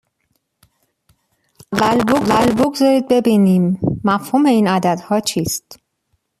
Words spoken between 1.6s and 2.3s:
اما